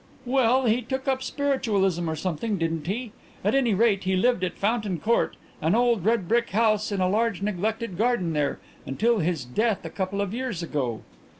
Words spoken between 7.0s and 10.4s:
a large neglected garden there, until his death a couple of